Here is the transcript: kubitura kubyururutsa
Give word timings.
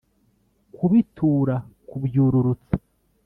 kubitura 0.75 1.55
kubyururutsa 1.89 2.75